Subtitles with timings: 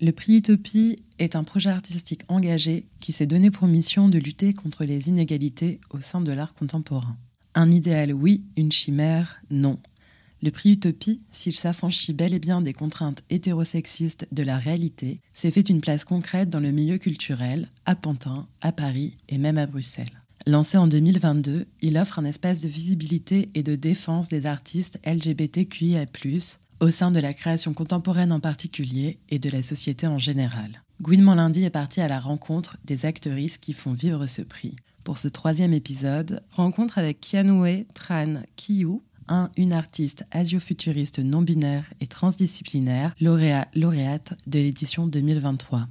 [0.00, 4.54] Le prix Utopie est un projet artistique engagé qui s'est donné pour mission de lutter
[4.54, 7.16] contre les inégalités au sein de l'art contemporain.
[7.56, 9.80] Un idéal oui, une chimère non.
[10.40, 15.50] Le prix Utopie, s'il s'affranchit bel et bien des contraintes hétérosexistes de la réalité, s'est
[15.50, 19.66] fait une place concrète dans le milieu culturel, à Pantin, à Paris et même à
[19.66, 20.06] Bruxelles.
[20.46, 26.06] Lancé en 2022, il offre un espace de visibilité et de défense des artistes LGBTQIA,
[26.80, 30.82] au sein de la création contemporaine en particulier et de la société en général.
[31.00, 34.76] Gouinement lundi est parti à la rencontre des actrices qui font vivre ce prix.
[35.04, 42.06] Pour ce troisième épisode, rencontre avec Kianue Tran Kiyu, un, une artiste asio-futuriste non-binaire et
[42.06, 45.86] transdisciplinaire, lauréat, lauréate de l'édition 2023.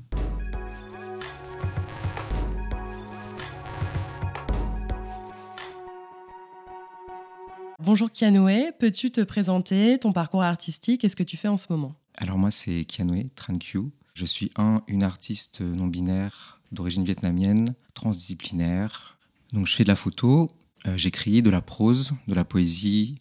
[7.88, 11.68] Bonjour Kianoé, peux-tu te présenter, ton parcours artistique et ce que tu fais en ce
[11.70, 11.96] moment?
[12.16, 13.84] Alors moi c'est Kianoé Trankyu.
[14.14, 19.18] Je suis un, une artiste non-binaire d'origine vietnamienne, transdisciplinaire.
[19.54, 20.50] Donc je fais de la photo,
[20.86, 23.20] euh, j'écris de la prose, de la poésie,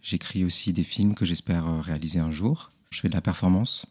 [0.00, 2.70] j'écris aussi des films que j'espère euh, réaliser un jour.
[2.90, 3.86] Je fais de la performance,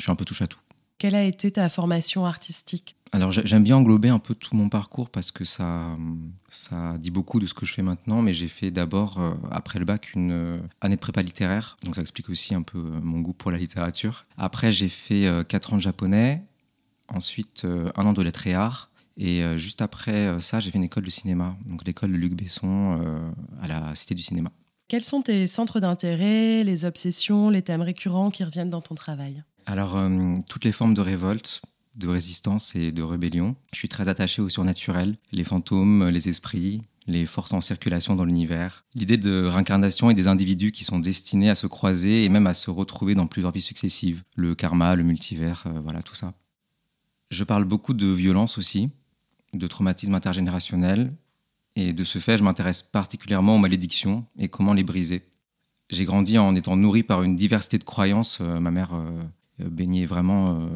[0.00, 0.58] je suis un peu touche à tout.
[1.02, 5.10] Quelle a été ta formation artistique alors j'aime bien englober un peu tout mon parcours
[5.10, 5.96] parce que ça,
[6.48, 9.78] ça dit beaucoup de ce que je fais maintenant, mais j'ai fait d'abord, euh, après
[9.78, 13.00] le bac, une euh, année de prépa littéraire, donc ça explique aussi un peu euh,
[13.02, 14.24] mon goût pour la littérature.
[14.38, 16.42] Après j'ai fait 4 ans de japonais,
[17.08, 21.04] ensuite un an de lettres et arts, et juste après ça j'ai fait une école
[21.04, 22.96] de cinéma, donc l'école de Luc Besson
[23.60, 24.52] à la Cité du Cinéma.
[24.88, 29.42] Quels sont tes centres d'intérêt, les obsessions, les thèmes récurrents qui reviennent dans ton travail?
[29.66, 29.98] Alors
[30.48, 31.62] toutes les formes de révolte,
[31.94, 33.56] de résistance et de rébellion.
[33.72, 38.24] Je suis très attaché au surnaturel, les fantômes, les esprits, les forces en circulation dans
[38.24, 38.84] l'univers.
[38.94, 42.54] L'idée de réincarnation et des individus qui sont destinés à se croiser et même à
[42.54, 44.22] se retrouver dans plusieurs vies successives.
[44.36, 46.34] Le karma, le multivers, euh, voilà tout ça.
[47.30, 48.90] Je parle beaucoup de violence aussi,
[49.54, 51.12] de traumatisme intergénérationnel,
[51.74, 55.26] et de ce fait, je m'intéresse particulièrement aux malédictions et comment les briser.
[55.88, 58.38] J'ai grandi en étant nourri par une diversité de croyances.
[58.40, 59.22] Euh, ma mère euh,
[59.70, 60.68] baignait vraiment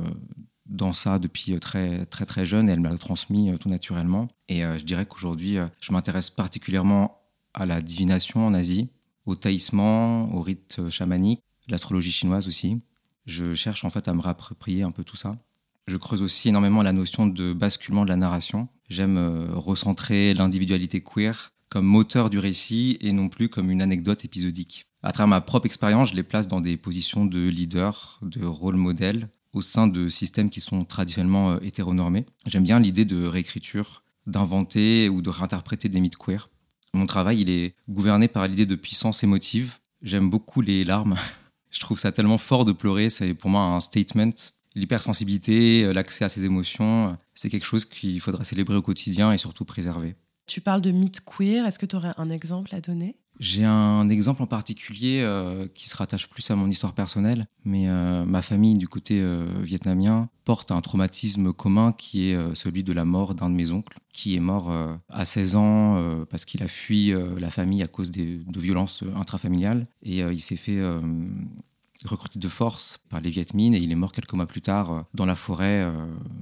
[0.69, 3.69] dans ça depuis euh, très très très jeune et elle me l'a transmis euh, tout
[3.69, 4.28] naturellement.
[4.48, 7.20] Et euh, je dirais qu'aujourd'hui, je m'intéresse particulièrement
[7.54, 8.91] à la divination en Asie,
[9.25, 12.82] au taïsement, au rite chamanique, l'astrologie chinoise aussi.
[13.26, 15.36] Je cherche en fait à me réapproprier un peu tout ça.
[15.86, 18.69] Je creuse aussi énormément la notion de basculement de la narration.
[18.88, 24.85] J'aime recentrer l'individualité queer comme moteur du récit et non plus comme une anecdote épisodique.
[25.06, 28.75] À travers ma propre expérience, je les place dans des positions de leader, de rôle
[28.75, 32.27] modèle, au sein de systèmes qui sont traditionnellement euh, hétéronormés.
[32.49, 36.50] J'aime bien l'idée de réécriture, d'inventer ou de réinterpréter des mythes queer.
[36.93, 39.77] Mon travail, il est gouverné par l'idée de puissance émotive.
[40.03, 41.15] J'aime beaucoup les larmes.
[41.71, 43.09] Je trouve ça tellement fort de pleurer.
[43.09, 44.33] C'est pour moi un statement.
[44.75, 49.38] L'hypersensibilité, euh, l'accès à ses émotions, c'est quelque chose qu'il faudra célébrer au quotidien et
[49.38, 50.17] surtout préserver.
[50.49, 51.65] Tu parles de mythes queer.
[51.65, 53.15] Est-ce que tu aurais un exemple à donner?
[53.38, 57.88] J'ai un exemple en particulier euh, qui se rattache plus à mon histoire personnelle, mais
[57.88, 62.92] euh, ma famille du côté euh, vietnamien porte un traumatisme commun qui est celui de
[62.92, 64.72] la mort d'un de mes oncles, qui est mort
[65.10, 70.20] à 16 ans parce qu'il a fui la famille à cause de violences intrafamiliales et
[70.20, 70.80] il s'est fait
[72.04, 75.06] recruter de force par les Viet Minh et il est mort quelques mois plus tard
[75.14, 75.84] dans la forêt,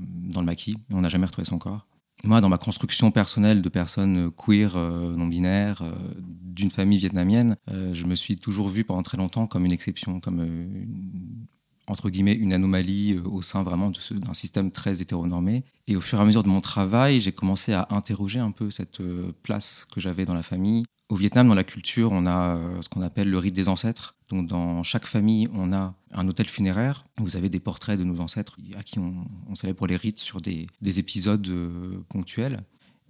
[0.05, 0.77] dans le maquis.
[0.91, 1.87] Et on n'a jamais retrouvé son corps
[2.25, 7.57] moi, dans ma construction personnelle de personne queer, euh, non binaire, euh, d'une famille vietnamienne,
[7.69, 11.47] euh, je me suis toujours vu pendant très longtemps comme une exception, comme une,
[11.87, 15.65] entre guillemets une anomalie au sein vraiment d'un système très hétéronormé.
[15.87, 18.71] Et au fur et à mesure de mon travail, j'ai commencé à interroger un peu
[18.71, 19.03] cette
[19.43, 20.85] place que j'avais dans la famille.
[21.11, 24.17] Au Vietnam, dans la culture, on a ce qu'on appelle le rite des ancêtres.
[24.29, 27.05] Donc dans chaque famille, on a un hôtel funéraire.
[27.19, 30.67] Vous avez des portraits de nos ancêtres à qui on, célèbre les rites sur des,
[30.99, 32.59] épisodes euh, ponctuels.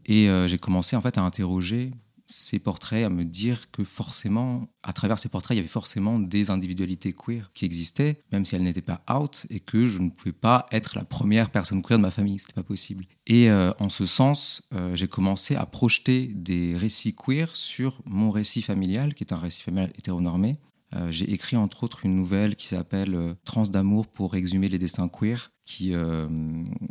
[0.06, 1.92] Et euh, j'ai commencé en fait à interroger
[2.26, 6.18] ces portraits, à me dire que forcément, à travers ces portraits, il y avait forcément
[6.18, 10.08] des individualités queer qui existaient, même si elles n'étaient pas out, et que je ne
[10.08, 13.04] pouvais pas être la première personne queer de ma famille, c'était pas possible.
[13.26, 18.62] Et euh, en ce sens, j'ai commencé à projeter des récits queer sur mon récit
[18.62, 20.56] familial, qui est un récit familial hétéronormé,
[20.94, 24.78] Euh, j'ai écrit entre autres une nouvelle qui s'appelle euh, Trans d'amour pour exhumer les
[24.78, 25.92] destins queer, qui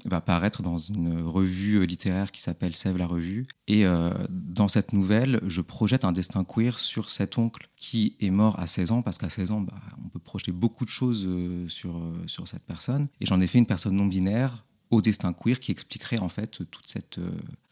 [0.05, 3.45] va paraître dans une revue littéraire qui s'appelle Sève la revue.
[3.67, 3.85] Et
[4.31, 8.65] dans cette nouvelle, je projette un destin queer sur cet oncle qui est mort à
[8.65, 11.27] 16 ans, parce qu'à 16 ans, bah, on peut projeter beaucoup de choses
[11.67, 13.06] sur, sur cette personne.
[13.21, 16.67] Et j'en ai fait une personne non binaire au destin queer qui expliquerait en fait
[16.71, 17.19] toute cette,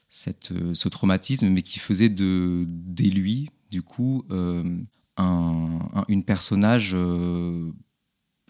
[0.07, 4.23] cette, ce traumatisme, mais qui faisait de, dès lui, du coup,
[5.17, 7.71] une personnage euh,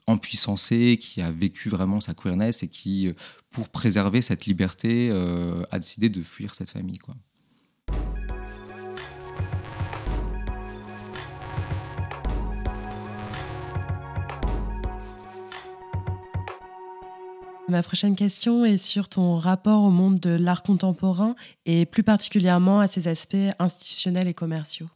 [0.08, 3.13] empuissancée qui a vécu vraiment sa queerness et qui, euh,
[3.50, 7.00] pour préserver cette liberté, euh, a décidé de fuir cette famille.
[17.69, 21.36] Ma prochaine question est sur ton rapport au monde de l'art contemporain
[21.66, 24.90] et plus particulièrement à ses aspects institutionnels et commerciaux.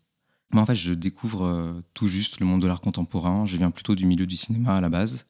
[0.52, 3.46] Moi, en fait, je découvre euh, tout juste le monde de l'art contemporain.
[3.46, 5.26] Je viens plutôt du milieu du cinéma à la base.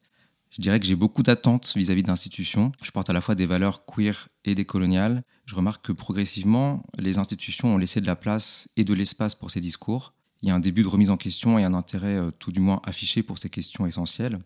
[0.50, 2.72] Je dirais que j'ai beaucoup d'attentes vis-à-vis d'institutions.
[2.82, 5.22] Je porte à la fois des valeurs queer et décoloniales.
[5.44, 9.50] Je remarque que progressivement, les institutions ont laissé de la place et de l'espace pour
[9.50, 10.14] ces discours.
[10.42, 12.60] Il y a un début de remise en question et un intérêt euh, tout du
[12.60, 14.38] moins affiché pour ces questions essentielles.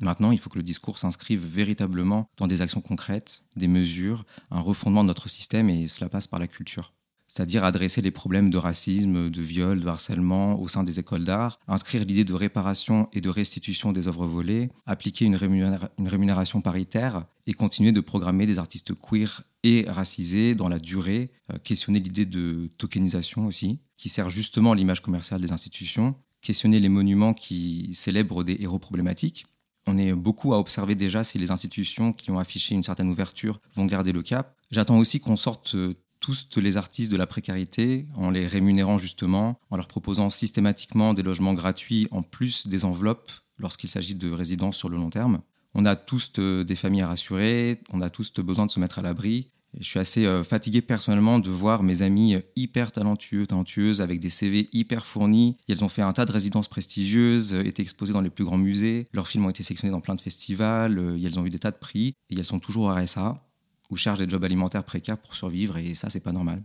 [0.00, 4.60] Maintenant, il faut que le discours s'inscrive véritablement dans des actions concrètes, des mesures, un
[4.60, 6.92] refondement de notre système et cela passe par la culture
[7.34, 11.58] c'est-à-dire adresser les problèmes de racisme, de viol, de harcèlement au sein des écoles d'art,
[11.66, 15.34] inscrire l'idée de réparation et de restitution des œuvres volées, appliquer une,
[16.06, 21.58] rémunération paritaire et continuer de programmer des artistes queer et racisés dans la durée, euh,
[21.58, 27.34] questionner l'idée de tokenisation aussi, qui sert justement l'image commerciale des institutions, questionner les monuments
[27.34, 29.46] qui célèbrent des héros problématiques,
[29.86, 33.60] on est beaucoup à observer déjà si les institutions qui ont affiché une certaine ouverture
[33.74, 34.56] vont garder le cap.
[34.70, 39.58] J'attends aussi qu'on sorte euh, tous les artistes de la précarité en les rémunérant justement,
[39.70, 44.76] en leur proposant systématiquement des logements gratuits en plus des enveloppes lorsqu'il s'agit de résidences
[44.76, 45.40] sur le long terme.
[45.74, 49.00] On a tous euh, des familles à rassurer, on a tous besoin de se mettre
[49.00, 49.48] à l'abri.
[49.78, 54.28] Je suis assez euh, fatigué personnellement de voir mes amis hyper talentueux, talentueuses, avec des
[54.28, 55.56] CV hyper fournis.
[55.68, 58.56] Elles ont fait un tas de résidences prestigieuses, euh, été exposées dans les plus grands
[58.56, 59.08] musées.
[59.12, 61.76] Leurs films ont été sélectionnés dans plein de festivals, elles ont eu des tas de
[61.76, 63.42] prix et elles sont toujours à RSA
[63.90, 66.62] ou cherchent des jobs alimentaires précaires pour survivre, et ça, c'est pas normal.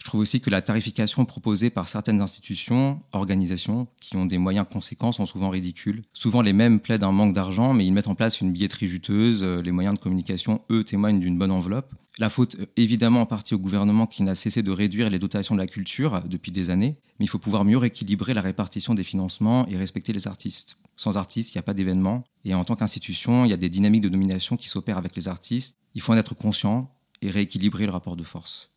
[0.00, 4.66] Je trouve aussi que la tarification proposée par certaines institutions, organisations qui ont des moyens
[4.70, 6.02] conséquents sont souvent ridicules.
[6.14, 9.42] Souvent les mêmes plaident un manque d'argent, mais ils mettent en place une billetterie juteuse.
[9.42, 11.92] Euh, les moyens de communication, eux, témoignent d'une bonne enveloppe.
[12.18, 15.54] La faute, euh, évidemment, en partie au gouvernement qui n'a cessé de réduire les dotations
[15.54, 18.94] de la culture euh, depuis des années, mais il faut pouvoir mieux rééquilibrer la répartition
[18.94, 20.78] des financements et respecter les artistes.
[21.00, 22.24] Sans artistes, il n'y a pas d'événement.
[22.44, 25.28] Et en tant qu'institution, il y a des dynamiques de domination qui s'opèrent avec les
[25.28, 25.78] artistes.
[25.94, 28.74] Il faut en être conscient et rééquilibrer le rapport de force.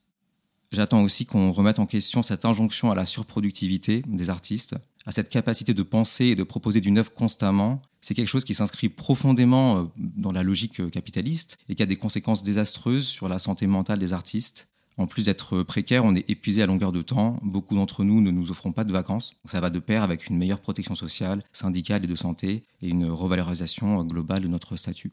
[0.71, 4.73] J'attends aussi qu'on remette en question cette injonction à la surproductivité des artistes,
[5.05, 7.81] à cette capacité de penser et de proposer du neuf constamment.
[7.99, 11.85] C'est quelque chose qui s'inscrit profondément euh, dans la logique euh, capitaliste et qui a
[11.85, 14.69] des conséquences désastreuses sur la santé mentale des artistes.
[14.97, 17.37] En plus d'être précaire, on est épuisé à longueur de temps.
[17.41, 19.33] Beaucoup d'entre nous ne nous offront pas de vacances.
[19.45, 23.07] ça va de pair avec une meilleure protection sociale, syndicale et de santé et une
[23.07, 25.11] revalorisation globale de notre statut.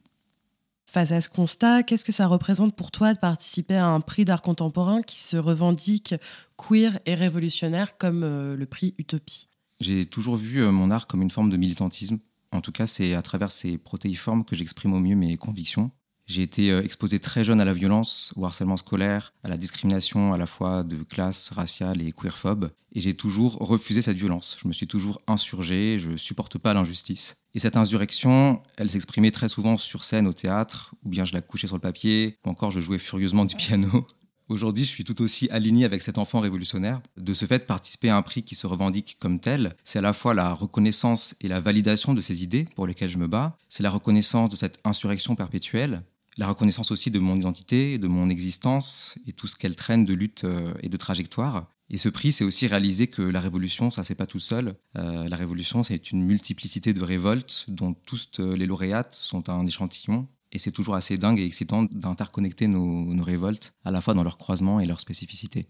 [0.90, 4.24] Face à ce constat, qu'est-ce que ça représente pour toi de participer à un prix
[4.24, 6.16] d'art contemporain qui se revendique
[6.56, 9.46] queer et révolutionnaire comme euh, le prix Utopie?
[9.78, 12.18] J'ai toujours vu euh, mon art comme une forme de militantisme.
[12.50, 15.92] En tout cas, c'est à travers ces protéiformes que j'exprime au mieux mes convictions.
[16.30, 20.32] J'ai été euh, exposé très jeune à la violence, au harcèlement scolaire, à la discrimination
[20.32, 22.70] à la fois de classe raciale et queerphobe.
[22.92, 24.56] Et j'ai toujours refusé cette violence.
[24.62, 27.38] Je me suis toujours insurgé, je supporte pas l'injustice.
[27.56, 31.40] Et cette insurrection, elle s'exprimait très souvent sur scène au théâtre, ou bien je la
[31.40, 34.06] couchais sur le papier, ou encore je jouais furieusement du piano.
[34.48, 37.00] Aujourd'hui, je suis tout aussi aligné avec cet enfant révolutionnaire.
[37.16, 40.12] De ce fait, participer à un prix qui se revendique comme tel, c'est à la
[40.12, 43.84] fois la reconnaissance et la validation de ces idées pour lesquelles je me bats, c'est
[43.84, 46.02] la reconnaissance de cette insurrection perpétuelle,
[46.38, 50.14] la reconnaissance aussi de mon identité, de mon existence et tout ce qu'elle traîne de
[50.14, 51.66] lutte euh, et de trajectoire.
[51.90, 54.74] Et ce prix, c'est aussi réaliser que la révolution, ça c'est pas tout seul.
[54.96, 59.66] Euh, la révolution, c'est une multiplicité de révoltes dont tous euh, les lauréates sont un
[59.66, 60.28] échantillon.
[60.52, 64.36] Et c'est toujours assez dingue et excitant d'interconnecter nos, révoltes, à la fois dans leur
[64.36, 65.66] croisement et leur spécificité.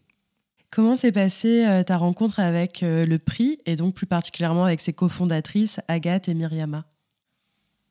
[0.71, 5.81] Comment s'est passée ta rencontre avec le prix et donc plus particulièrement avec ses cofondatrices
[5.89, 6.87] Agathe et Myriama?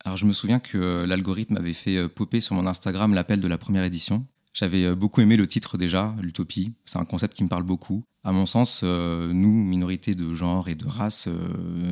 [0.05, 3.41] Alors je me souviens que euh, l'algorithme avait fait euh, popper sur mon Instagram l'appel
[3.41, 4.25] de la première édition.
[4.53, 6.73] J'avais euh, beaucoup aimé le titre déjà, l'utopie.
[6.85, 8.03] C'est un concept qui me parle beaucoup.
[8.23, 11.29] À mon sens, nous, minorités de genre et de race,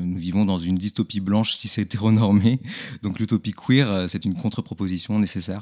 [0.03, 2.59] nous vivons dans une dystopie blanche si c'est hétéronormé.
[3.01, 5.61] Donc l'utopie queer, c'est une contre-proposition nécessaire.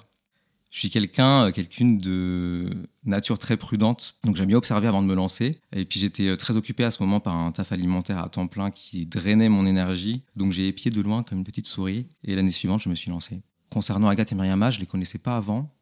[0.76, 2.70] Je suis quelqu'un, quelqu'une de
[3.06, 5.52] nature très prudente, donc j'aime bien observer avant de me lancer.
[5.72, 8.72] Et puis j'étais très occupé à ce moment par un taf alimentaire à temps plein
[8.72, 12.08] qui drainait mon énergie, donc j'ai épié de loin comme une petite souris.
[12.26, 13.42] Et l'année suivante, je me suis lancé.
[13.70, 15.74] Concernant Agathe et Myriama, je les connaissais pas avant,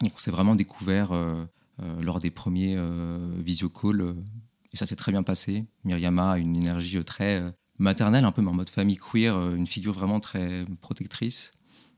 [0.00, 1.44] donc on s'est vraiment découvert euh,
[1.82, 4.14] euh, lors des premiers euh, visio-calls.
[4.72, 5.66] et ça s'est très bien passé.
[5.84, 7.42] Myriama a une énergie très
[7.78, 11.52] maternelle, un peu en mode famille queer, une figure vraiment très protectrice.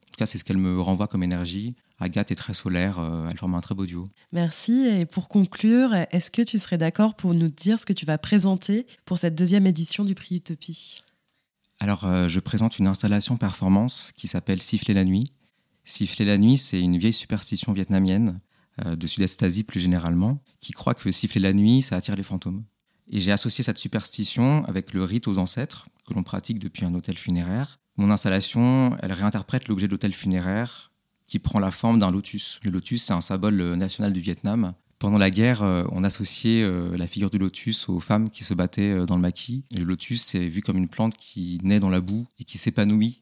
[0.08, 1.76] En tout cas, c'est ce qu'elle me renvoie comme énergie.
[2.00, 4.02] Agathe est très solaire, elle forme un très beau duo.
[4.32, 4.86] Merci.
[4.88, 8.18] Et pour conclure, est-ce que tu serais d'accord pour nous dire ce que tu vas
[8.18, 11.02] présenter pour cette deuxième édition du prix Utopie?
[11.78, 15.24] Alors, je présente une installation performance qui s'appelle Siffler la nuit.
[15.84, 18.40] Siffler la nuit, c'est une vieille superstition vietnamienne,
[18.84, 22.22] euh, de Sud-Est Asie plus généralement, qui croit que siffler la nuit, ça attire les
[22.22, 22.64] fantômes.
[23.08, 26.94] Et j'ai associé cette superstition avec le rite aux ancêtres, que l'on pratique depuis un
[26.94, 27.78] hôtel funéraire.
[27.96, 30.90] Mon installation, elle réinterprète l'objet de l'hôtel funéraire
[31.26, 32.60] qui prend la forme d'un lotus.
[32.64, 34.74] Le lotus, c'est un symbole national du Vietnam.
[34.98, 38.54] Pendant la guerre, euh, on associait euh, la figure du lotus aux femmes qui se
[38.54, 39.64] battaient dans le maquis.
[39.72, 42.58] Et le lotus, c'est vu comme une plante qui naît dans la boue et qui
[42.58, 43.20] s'épanouit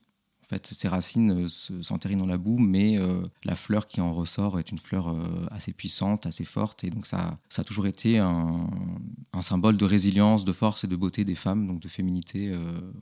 [0.52, 4.58] fait, ses racines euh, s'enterrinent dans la boue, mais euh, la fleur qui en ressort
[4.58, 6.84] est une fleur euh, assez puissante, assez forte.
[6.84, 8.68] Et donc, ça, ça a toujours été un,
[9.40, 12.54] symbole de résilience, de force et de beauté des femmes, donc de féminité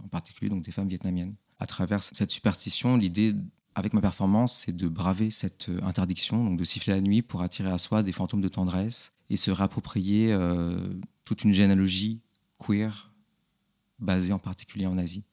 [0.02, 1.35] en particulier, donc des femmes vietnamiennes.
[1.59, 3.35] À travers cette superstition, l'idée
[3.80, 7.70] avec ma performance, c'est de braver cette interdiction, donc de siffler la nuit pour attirer
[7.70, 10.37] à soi des fantômes de tendresse et se réapproprier
[11.25, 12.20] toute une généalogie
[12.58, 13.12] queer
[13.99, 15.25] basée en particulier en Asie.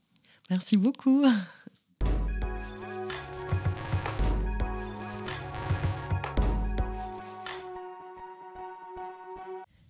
[0.50, 1.26] Merci beaucoup.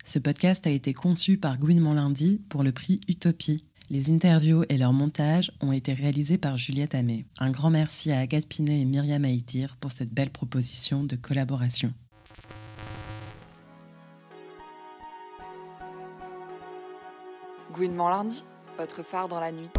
[0.03, 3.65] Ce podcast a été conçu par Gouinement Lundi pour le prix Utopie.
[3.89, 7.25] Les interviews et leur montage ont été réalisés par Juliette Amé.
[7.39, 11.94] Un grand merci à Agathe Pinet et Myriam Haïtir pour cette belle proposition de collaboration.
[17.72, 18.44] Gouinement Lundi,
[18.77, 19.70] votre phare dans la nuit.